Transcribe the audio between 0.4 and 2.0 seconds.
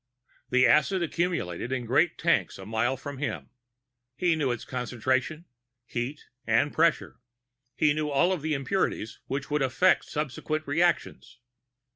The acid accumulated in